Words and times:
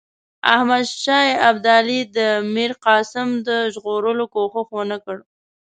احمدشاه 0.53 1.27
ابدالي 1.49 1.99
د 2.17 2.17
میرقاسم 2.55 3.27
د 3.47 3.49
ژغورلو 3.73 4.25
کوښښ 4.33 4.67
ونه 4.77 4.97
کړ. 5.05 5.17